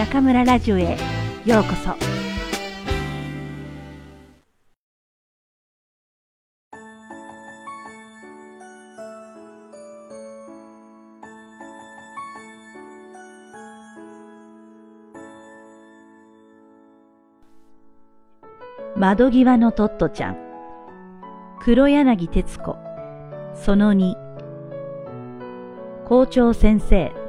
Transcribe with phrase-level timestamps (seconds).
[0.00, 0.96] 中村ラジオへ
[1.44, 1.94] ようこそ。
[18.96, 20.38] 窓際のトットちゃん。
[21.60, 22.78] 黒柳徹子。
[23.52, 24.14] その2
[26.06, 27.19] 校長先生。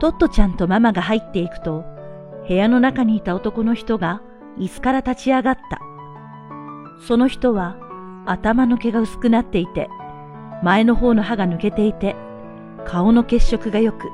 [0.00, 1.84] トットちゃんとママが入っていくと、
[2.46, 4.22] 部屋の中にいた男の人が
[4.56, 5.80] 椅子から立ち上がった。
[7.06, 7.76] その人は
[8.26, 9.88] 頭の毛が薄くなっていて、
[10.62, 12.14] 前の方の歯が抜けていて、
[12.84, 14.08] 顔の血色が良く、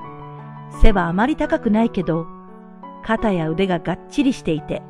[0.82, 2.26] 背はあまり高くないけど、
[3.04, 4.82] 肩や腕ががっちりしていて、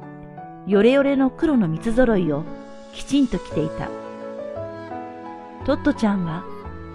[0.67, 2.45] ヨレヨレの黒の三つ揃いを
[2.93, 3.89] きちんと着ていた。
[5.67, 6.45] トットちゃんは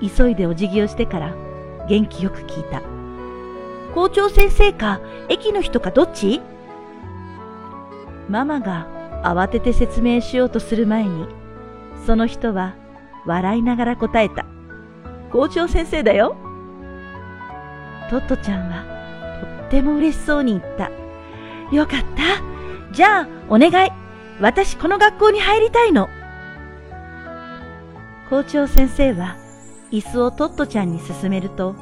[0.02, 1.36] 急いでお辞儀をしてから
[1.88, 2.98] 元気よく聞いた。
[3.93, 6.41] 校長先生か駅の人かどっち？
[8.29, 8.87] ママが
[9.23, 11.27] 慌てて説明しようとする前に、
[12.05, 12.75] その人は
[13.25, 14.45] 笑いながら答えた。
[15.31, 16.35] 校長先生だよ。
[18.09, 18.83] トットちゃんは
[19.59, 20.91] とっても嬉しそうに言った。
[21.75, 22.93] よかった。
[22.93, 23.91] じゃあ、お願い。
[24.39, 26.07] 私この学校に入りたいの。
[28.29, 29.37] 校長先生は
[29.91, 31.75] 椅子をトットちゃんに勧めると、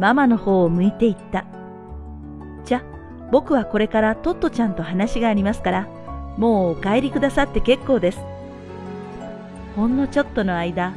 [0.00, 1.44] ママの方を向いていった。
[2.64, 2.82] じゃ、
[3.30, 5.88] 僕はこれからトットちゃんと話がありますから、
[6.36, 8.18] もうお帰りくださって結構です。
[9.76, 10.92] ほんのちょっとの間、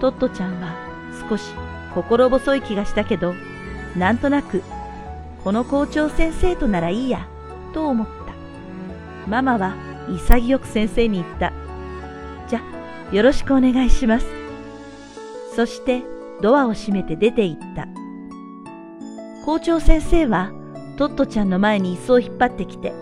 [0.00, 0.74] トットちゃんは
[1.28, 1.52] 少し
[1.94, 3.34] 心細い気がしたけど、
[3.96, 4.62] なんとなく、
[5.42, 7.26] この校長先生とならいいや、
[7.72, 9.30] と思った。
[9.30, 9.74] ママは
[10.08, 11.52] 潔く先生に言った。
[12.48, 12.62] じゃ、
[13.12, 14.26] よろしくお願いします。
[15.54, 16.02] そして
[16.42, 17.88] ドアを閉めて出て行った。
[19.46, 20.50] 校長先生は
[20.96, 22.92] トットちゃんの前に椅子を引っ張ってきて、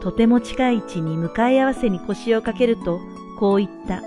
[0.00, 3.00] とても近い位置に向かい合わせに腰をかけると、
[3.38, 4.02] こう言った。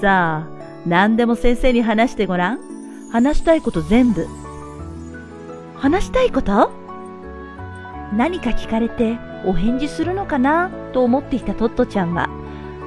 [0.00, 0.48] さあ、
[0.86, 2.60] 何でも先生に話してごらん。
[3.10, 4.28] 話したいこと全部。
[5.74, 6.70] 話したいこと？
[8.12, 10.70] 何か聞かれてお返事するのかな？
[10.92, 12.28] と思っていたトットちゃんは、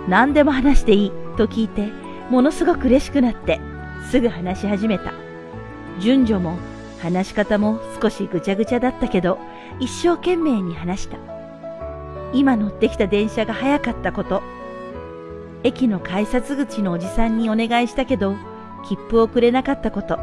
[0.08, 1.92] 何でも話していいと聞いて、
[2.30, 3.60] ものすごく嬉しくなって、
[4.10, 5.12] すぐ話し始めた。
[6.00, 6.58] 順序も
[7.00, 9.38] 話し方も少しぐちゃぐちゃだったけど、
[9.80, 11.18] 一生懸命に話した。
[12.34, 14.42] 今乗ってきた電車が早かったこと。
[15.64, 18.36] 駅の改札口のおじさんにお願いしたけど、
[18.88, 20.18] 切符をくれなかったこと。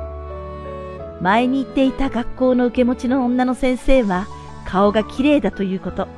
[1.20, 4.26] 前に行っていた学校の受け持ちの女の先生は
[4.66, 6.08] 顔が綺麗だということ。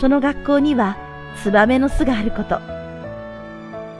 [0.00, 0.96] その学校には
[1.42, 2.58] ツバメの巣があること。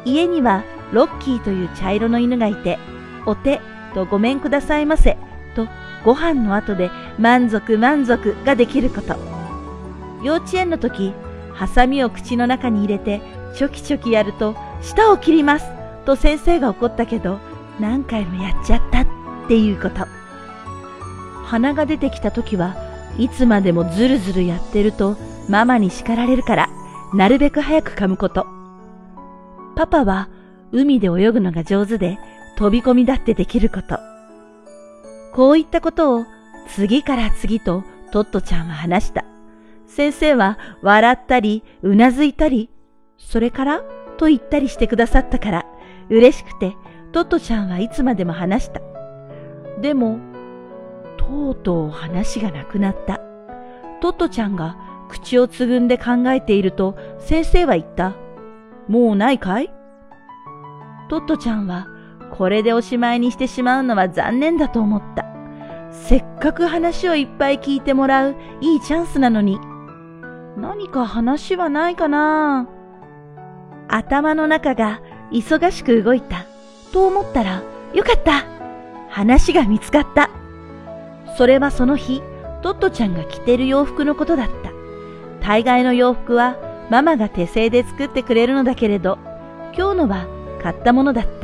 [0.04, 2.78] 家にはロッキーという茶色の犬がいて、
[3.26, 3.60] お手
[3.94, 5.16] とごめんくださいませ
[5.56, 5.66] と
[6.04, 9.16] ご飯の後で満足満足ができること。
[10.22, 11.12] 幼稚園の時、
[11.52, 13.20] ハサミを口の中に入れて
[13.54, 15.66] チョキチョキやると舌を切ります
[16.04, 17.38] と先生が怒ったけど
[17.80, 19.06] 何回もやっちゃったっ
[19.48, 20.06] ていうこと。
[21.44, 22.76] 鼻が出てきた時は
[23.18, 25.16] いつまでもズルズルやってると
[25.48, 26.68] ママに叱られるから
[27.14, 28.46] なるべく早く噛むこと。
[29.76, 30.28] パパは
[30.72, 32.18] 海で泳ぐのが上手で
[32.58, 34.05] 飛び込みだってできること。
[35.36, 36.24] こういったことを
[36.66, 39.26] 次から次とトットちゃんは話した。
[39.86, 42.70] 先生は笑ったり、うなずいたり、
[43.18, 43.82] それから？
[44.16, 45.66] と言ったりしてくださったから、
[46.08, 46.74] 嬉しくて
[47.12, 48.80] トットちゃんはいつまでも話した。
[49.82, 50.20] でも、
[51.18, 53.20] とうとう話がなくなった。
[54.00, 54.78] トットちゃんが
[55.10, 58.14] 口をつぐんで考えていると先生は言った。
[58.88, 59.70] もうないかい？
[61.10, 61.88] トットちゃんは
[62.36, 65.24] これでおしまいにしてしまうのは残念だと思った。
[65.90, 69.58] せっかく話をいっぱい聞いてもらういいチャンスなのに。
[70.56, 72.68] 何か話はないかな
[73.88, 75.00] 頭の中が
[75.30, 76.44] 忙しく動いた。
[76.92, 77.62] と思ったら、
[77.94, 78.44] よかった
[79.10, 80.30] 話が見つかった。
[81.36, 82.22] それはその日、
[82.62, 84.70] トットちゃんが着てる洋服のことだった。
[85.40, 86.56] 大概の洋服は
[86.90, 89.18] ママが手製で作ってくれるのだけれど、
[89.76, 90.26] 今日のは
[90.62, 91.35] 買ったものだった。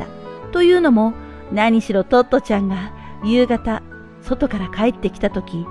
[0.53, 1.13] というのも、
[1.51, 3.81] 何しろトットちゃんが夕方、
[4.21, 5.65] 外から帰ってきた時、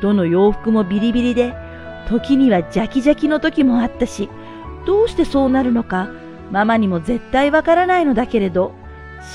[0.00, 1.54] どの洋服もビリビリで、
[2.08, 4.28] 時にはジャキジャキの時もあったし、
[4.86, 6.10] どうしてそうなるのか、
[6.50, 8.72] ママにも絶対わからないのだけれど、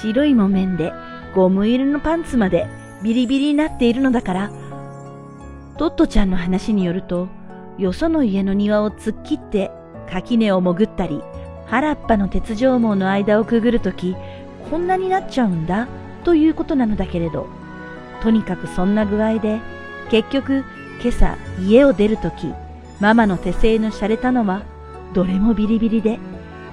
[0.01, 0.93] 白い木綿で
[1.35, 2.67] ゴム入りのパンツまで
[3.03, 4.51] ビリビリになっているのだから、
[5.77, 7.27] トットちゃんの話によると、
[7.79, 9.71] よその家の庭を突っ切って
[10.07, 11.21] 垣根を潜ったり、
[11.65, 14.15] 原っぱの鉄条網の間をくぐるとき、
[14.73, 15.87] こんなになっちゃうんだ
[16.23, 17.45] ということなのだけれど、
[18.23, 19.59] とにかくそんな具合で
[20.09, 20.65] 結局、
[20.99, 22.51] 今朝家を出るとき、
[22.99, 24.63] ママの手製の洒落たのは、
[25.13, 26.17] どれもビリビリで、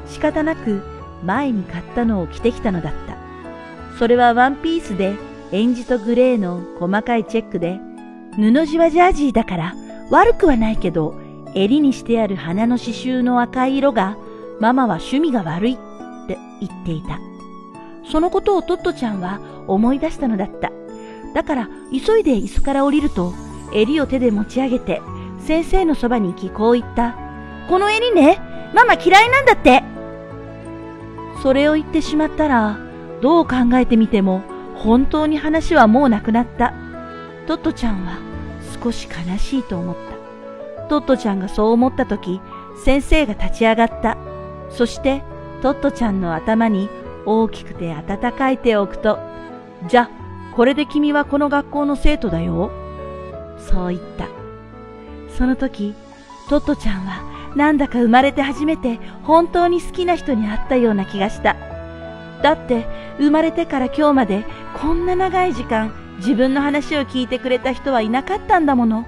[0.06, 0.82] 仕方なく
[1.26, 3.18] 前に買ったのを着てきたのだった。
[3.98, 5.12] それはワンピースで、
[5.52, 7.80] エンジとグレーの細かいチェックで、
[8.34, 9.74] 布地はジャージーだから
[10.10, 11.20] 悪くはないけど、
[11.54, 14.16] 襟にしてある花の刺繍の赤い色が、
[14.58, 15.76] ママは趣味が悪いっ
[16.26, 17.29] て言っていた。
[18.10, 20.72] そのことをトットちゃんは思い出したのだった。
[21.34, 23.32] だから急いで椅子から降りると、
[23.72, 25.00] 襟を手で持ち上げて、
[25.40, 27.16] 先生のそばに行きこう言った。
[27.68, 28.40] この襟ね、
[28.74, 29.82] ママ嫌いなんだって。
[31.42, 32.78] それを言ってしまったら、
[33.22, 34.42] どう考えてみても、
[34.74, 36.74] 本当に話はもうなくなった。
[37.46, 38.18] トットちゃんは
[38.82, 40.88] 少し悲しいと思った。
[40.88, 42.40] トットちゃんがそう思った時、
[42.84, 44.16] 先生が立ち上がった。
[44.70, 45.22] そして、
[45.62, 46.88] トットちゃんの頭に
[47.30, 49.18] 大きくて温かい手を置くと、
[49.86, 50.10] じゃ、
[50.56, 52.72] これで君はこの学校の生徒だよ。
[53.56, 54.26] そう言った。
[55.38, 55.94] その時、
[56.48, 57.22] トットちゃんは
[57.54, 61.56] なんだか生まれて初めて本当に好きな人に会ったような気がした。
[62.42, 62.86] だって
[63.18, 64.44] 生まれてから今日まで
[64.80, 69.06] こんな長い時間自分の話を聞いてくれた人はいなかったんだもの。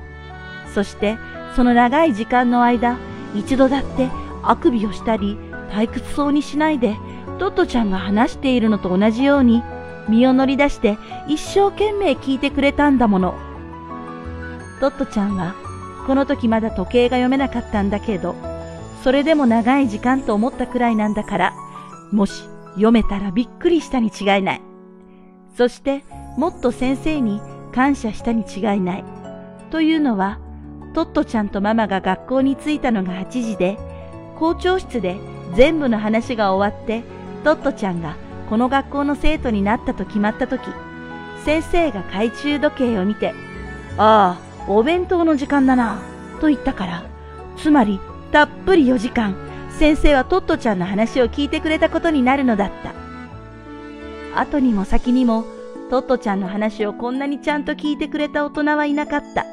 [0.73, 1.19] そして
[1.57, 2.99] その長い時間の間、
[3.35, 4.09] 一度だって
[4.45, 5.37] あくびをしたり
[5.71, 6.97] 退屈そうにしないで
[7.43, 9.65] トットちゃんが話しているのと同じように
[10.09, 10.97] 身を乗り出して
[11.27, 13.35] 一生懸命聞いてくれたんだもの。
[14.79, 15.57] トットちゃんは
[16.07, 18.37] この時まだ時計が読めなかったんだけど、
[19.03, 21.55] それでも長い時間と思ったくらいなんだから、
[22.13, 22.45] もし
[22.75, 24.61] 読めたらびっくりしたに違いない。
[25.57, 26.05] そして
[26.37, 27.41] もっと先生に
[27.73, 29.05] 感謝したに違いない。
[29.73, 30.39] というのは、
[30.95, 33.81] トットちゃんとママが学校に着いたのが8時で、
[34.39, 35.17] 校長室で
[35.57, 37.03] 全部の話が終わって、
[37.45, 38.17] トットちゃんが
[38.49, 40.63] この学校の生徒になったと決まった時、
[41.45, 43.35] 先生が懐中時計を見て、
[43.97, 45.99] ああ、お弁当の時間だな、
[46.41, 47.05] と言ったから、
[47.57, 48.01] つまり
[48.31, 49.35] たっぷり4時間、
[49.71, 52.93] 先生はトットちゃんの話を聞いてくれたことになるのだった。
[54.39, 55.45] 後にも先にも、
[55.91, 59.45] トットちゃんの話をこんなにちゃんと聞いてくれた大人はいなかった。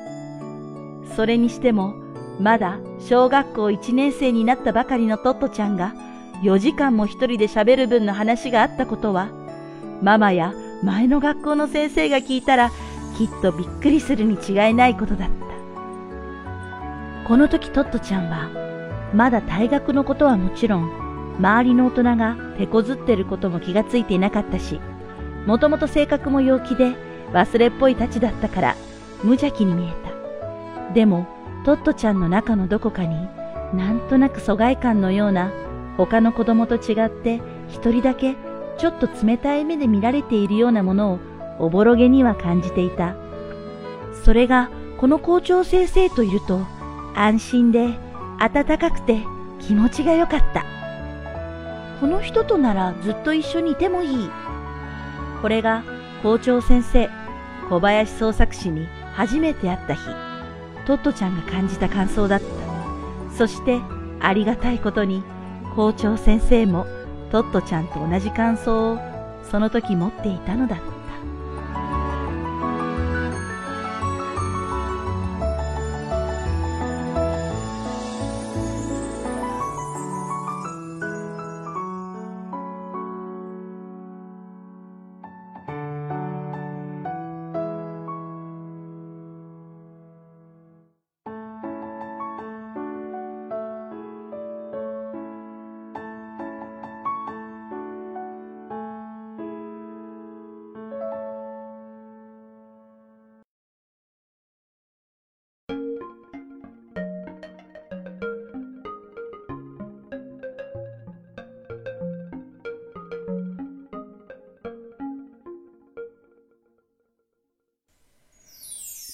[1.16, 1.96] それにしても、
[2.40, 5.94] まだ小学校1年生になったばかりのトットちゃんが、
[6.42, 9.30] 4時間も一人で喋る分の話があったことは、
[10.02, 10.54] ママや
[10.84, 12.72] 前の学校の先生が聞いたら、
[13.18, 15.36] きっとびっくりするに違いないことだった。
[17.28, 18.50] この時トットちゃんは、
[19.14, 24.80] まだ退学のことはもちろん、周りの大人が手こずってることも気がついていなかったし、
[25.46, 26.96] もともと性格も陽気で
[27.34, 28.76] 忘れっぽいたちだったから
[29.24, 29.94] 無邪気に見え
[30.88, 30.94] た。
[30.94, 31.28] でも、
[31.66, 33.16] トットちゃんの中のどこかに
[33.74, 35.52] なんとなく疎外感のような
[36.06, 38.38] 他の子供と違って一人だけ
[38.78, 41.20] ちょっと冷たい目で見られているようなものを
[41.60, 43.18] おぼろげには感じていた。
[44.24, 46.66] それがこの校長先生といると
[47.16, 47.90] 安心で
[48.40, 49.20] 暖かくて
[49.60, 50.64] 気持ちが良かった。
[52.00, 54.30] この人とならずっと一緒にいてもいい。
[55.42, 55.84] これが
[56.24, 57.10] 校長先生、
[57.70, 60.02] 小林創作士に初めて会った日、
[60.86, 62.46] トットちゃんが感じた感想だった。
[63.36, 63.82] そして
[64.22, 65.24] ありがたいことに
[65.80, 66.86] 校長先生も
[67.32, 69.00] トットちゃんと同じ感想を
[69.50, 71.09] その時持っていたのだった。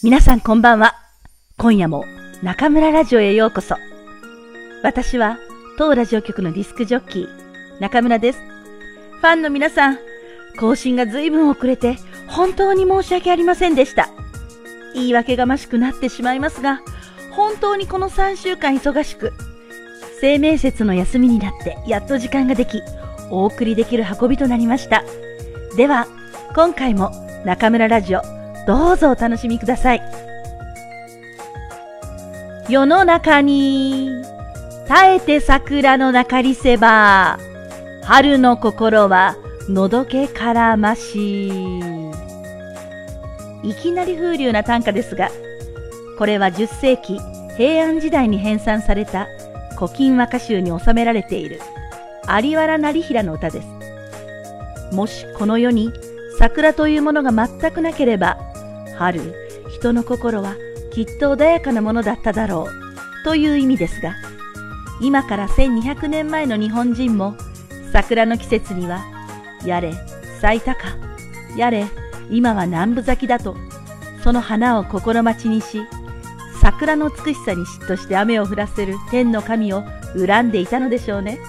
[0.05, 0.93] 皆さんこんばんは。
[1.57, 2.05] 今夜も
[2.43, 3.75] 中村ラジオへようこそ。
[4.83, 5.39] 私は
[5.79, 7.27] 当ラジオ局のディスクジョッキー、
[7.81, 8.39] 中村です。
[8.39, 9.97] ファンの皆さん、
[10.59, 11.97] 更新が随分遅れて
[12.27, 14.09] 本当に申し訳ありませんでした。
[14.93, 16.81] 言い訳がましくなってしまいますが、
[17.31, 19.33] 本当にこの3週間忙しく、
[20.21, 22.83] 生命節の休みになってやっと時間ができ、
[23.31, 25.03] お送りできる運びとなりました。
[25.75, 26.05] では、
[26.53, 27.09] 今回も
[27.43, 28.34] 中村ラジオ
[28.65, 30.01] どうぞお楽しみください。
[32.67, 34.23] 世の中に
[34.87, 37.37] 耐えて桜の中りせば
[38.03, 39.35] 春の心は
[39.69, 41.47] のどけからまし
[43.63, 45.29] いきなり風流な短歌ですが
[46.17, 47.19] これは10世紀
[47.55, 49.27] 平安時代に編纂された
[49.77, 51.59] 古今和歌集に収められている
[52.27, 53.67] 有原成平の歌です。
[54.91, 55.91] もしこの世に
[56.37, 58.37] 桜というものが全くなければ、
[58.97, 59.33] 春、
[59.69, 60.55] 人の心は
[60.91, 64.15] きっと穏やかなものだっただろうという意味ですが、
[65.01, 67.35] 今から1200年前の日本人も
[67.91, 69.03] 桜の季節には、
[69.65, 69.93] やれ
[70.39, 70.97] 咲いたか、
[71.57, 71.85] やれ
[72.29, 73.55] 今は南部咲きだと、
[74.23, 75.81] その花を心待ちにし、
[76.61, 79.83] 桜の美しさに嫉妬して雨を降らせる天の神を
[80.15, 81.39] 恨んでいたのでしょうね。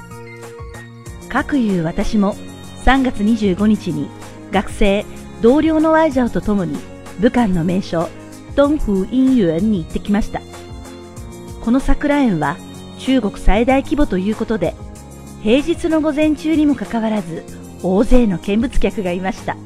[1.28, 2.34] かくいう私も
[2.84, 4.08] 3月25日に
[4.50, 5.04] 学生、
[5.40, 6.76] 同僚のワイジャオと共に
[7.20, 8.08] 武漢の名所、
[8.52, 10.40] 東風陰園に行ってきました。
[11.62, 12.56] この桜園は
[12.98, 14.74] 中国最大規模ということで、
[15.42, 17.44] 平日の午前中にもかかわらず
[17.82, 19.56] 大勢の見物客がいました。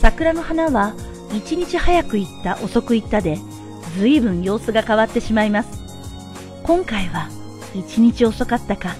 [0.00, 0.94] 桜の花は
[1.34, 3.38] 一日早く行った遅く行ったで、
[3.98, 5.80] 随分様子が変わってしまいます。
[6.62, 7.28] 今回は
[7.74, 8.94] 一日遅かったか、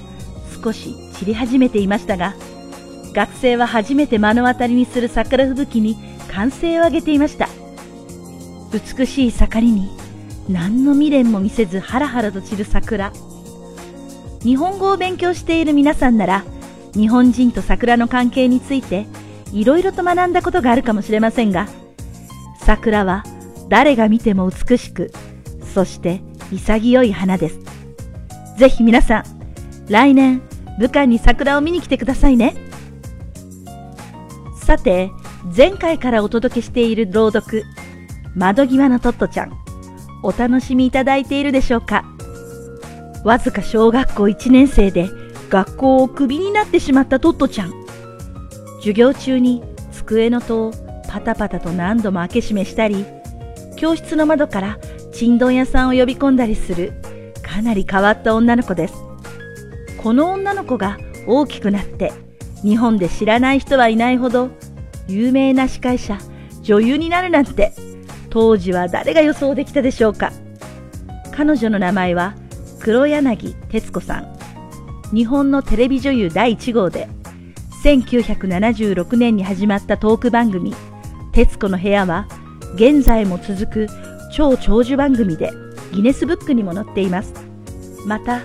[0.62, 2.34] 少し散り始めていましたが、
[3.12, 5.96] 学生は初めて目の当たりにする桜吹雪に
[6.36, 7.48] 歓声を上げていました。
[8.70, 9.88] 美しい盛りに
[10.50, 13.10] 何の未練も見せずハラハラと散る桜。
[14.42, 16.44] 日本語を勉強している皆さんなら、
[16.92, 19.06] 日本人と桜の関係について
[19.50, 21.68] いろいろと学んだことがあるかもしれませんが、
[22.60, 23.24] 桜は
[23.70, 25.10] 誰が見ても美しく、
[25.72, 26.20] そして
[26.52, 27.58] 潔い花です。
[28.58, 29.24] ぜひ皆さん、
[29.88, 30.42] 来年、
[30.78, 32.54] 武漢に桜を見に来てくださいね。
[34.62, 35.10] さて、
[35.54, 37.64] 前回からお届けしている朗読、
[38.34, 39.52] 窓際のトットちゃん、
[40.22, 42.04] お楽しみいただいているでしょうか？
[43.24, 45.08] わずか小学校1年生で
[45.48, 47.72] 学校をクビになってしまったトットちゃん。
[48.78, 49.62] 授業中に
[49.92, 50.72] 机の戸を
[51.08, 53.04] パタパタと何度も開け閉めしたり、
[53.76, 54.78] 教室の窓から
[55.12, 56.92] ちんどん屋さんを呼び込んだりする
[57.42, 58.94] かなり変わった女の子です。
[60.02, 62.12] この女の子が大きくなって
[62.62, 64.50] 日本で知らない人はいないほど
[65.08, 66.18] 有名な司会者、
[66.62, 67.72] 女優になるなんて
[68.30, 70.32] 当時は誰が予想できたでしょうか
[71.32, 72.34] 彼女の名前は
[72.80, 74.36] 黒柳徹子さん。
[75.12, 77.08] 日本のテレビ女優第1号で
[77.84, 80.74] 1976年に始まったトーク番組
[81.32, 82.26] 徹子の部屋は
[82.74, 83.86] 現在も続く
[84.32, 85.52] 超長寿番組で
[85.92, 87.32] ギネスブックにも載っています。
[88.06, 88.40] また、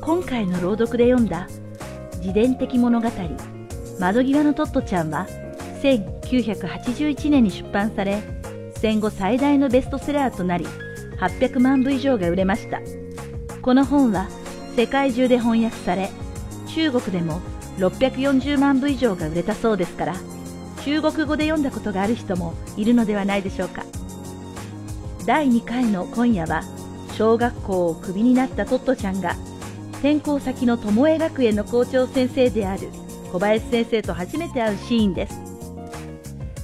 [0.00, 1.48] 今回の朗読で読んだ
[2.20, 3.08] 自伝的物語
[3.98, 5.26] 窓際のトットちゃんは
[5.84, 8.22] 1981年に出版され
[8.78, 10.66] 戦後最大のベストセラーとなり
[11.20, 12.80] 800万部以上が売れました
[13.60, 14.28] この本は
[14.76, 16.08] 世界中で翻訳され
[16.74, 17.40] 中国でも
[17.76, 20.14] 640万部以上が売れたそうですから
[20.84, 23.84] 中国語で読んだことがある人もいるのではないでしょうか
[25.26, 26.62] 第2回の今夜は
[27.12, 29.36] 小学校をクビになったトットちゃんが
[29.98, 32.88] 転校先の巴学園の校長先生である
[33.32, 35.53] 小林先生と初めて会うシーンです。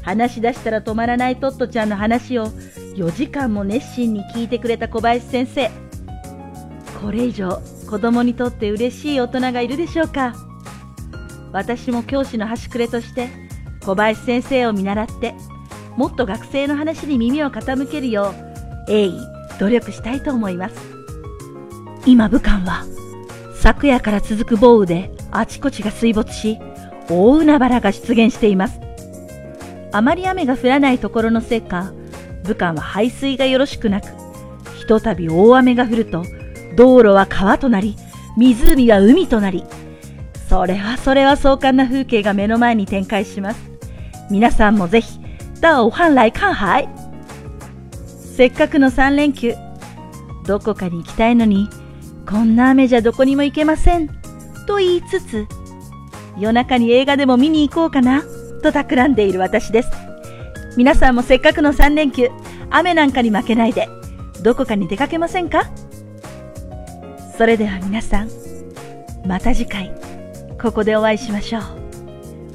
[0.02, 5.71] 話し出したら止まらないトットちゃんの話を4時間も熱心に聞いてくれた小林先生。
[7.00, 10.35] これ以上子供にとって嬉しい大人がいるでしょうか？
[11.52, 13.28] 私も教師の端くれとして
[13.85, 15.35] 小林先生を見習って
[15.97, 18.35] もっと学生の話に耳を傾けるよ
[18.87, 19.21] う鋭意
[19.59, 20.75] 努力したいと思います。
[22.07, 22.85] 今武漢は
[23.57, 26.59] 昨夜から続く豪雨であちこちが水没し、
[27.09, 28.80] 大海原が出現しています。
[29.93, 31.93] あまり雨が降らないところのせいか、
[32.45, 34.07] 武漢は排水がよろしくなく、
[34.77, 36.25] ひとたび大雨が降ると、
[36.77, 37.97] 道路は川となり、
[38.37, 39.65] 湖は海となり、
[40.49, 43.71] それはそれは壮観な風景が目の前に展開します。
[44.31, 45.19] 皆さんもぜひ、
[45.59, 46.89] 到武汉来看海
[48.37, 49.55] せっかくの3連休、
[50.47, 51.69] どこかに行きたいのに、
[52.29, 54.09] こんな雨じゃどこにも行けません。
[54.67, 55.47] と言いつつ、
[56.39, 58.23] 夜中に映画でも見に行こうかな、
[58.61, 59.90] と企んでいる私です。
[60.76, 62.29] 皆さんもせっかくの3連休、
[62.71, 63.88] 雨なんかに負けないで、
[64.43, 65.64] どこかに出かけませんか？
[67.37, 68.31] それでは皆さん、
[69.26, 69.93] また次回、
[70.61, 71.62] ここでお会いしましょう。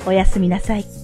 [0.08, 0.95] おやすみなさい。